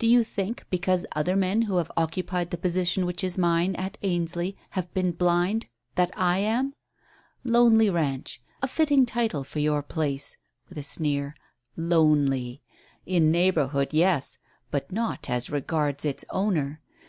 [0.00, 3.96] Do you think, because other men who have occupied the position which is mine at
[4.02, 6.72] Ainsley have been blind, that I am?
[7.44, 10.36] Lonely Ranch; a fitting title for your place,"
[10.68, 11.36] with a sneer.
[11.76, 12.60] "Lonely!
[13.06, 14.36] in neighbourhood, yes,
[14.72, 16.80] but not as regards its owner.